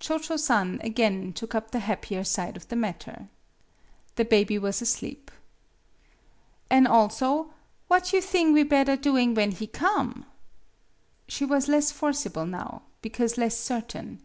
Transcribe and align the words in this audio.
Cho 0.00 0.16
Cho 0.16 0.38
San 0.38 0.80
again 0.82 1.34
took 1.34 1.54
up 1.54 1.70
the 1.70 1.78
happier 1.80 2.24
side 2.24 2.56
of 2.56 2.66
the 2.68 2.74
matter. 2.74 3.28
The 4.16 4.24
baby 4.24 4.58
was 4.58 4.80
asleep. 4.80 5.30
"An' 6.70 6.86
also, 6.86 7.52
what 7.88 8.10
you 8.10 8.22
thing 8.22 8.54
we 8.54 8.62
bedder 8.62 8.96
doing 8.96 9.34
when 9.34 9.50
he 9.50 9.66
come?" 9.66 10.24
She 11.28 11.44
was 11.44 11.68
less 11.68 11.90
forcible 11.92 12.46
now, 12.46 12.80
because 13.02 13.36
less 13.36 13.60
certain. 13.60 14.22